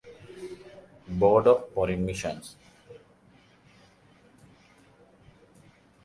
[1.07, 2.55] Board of Foreign Missions.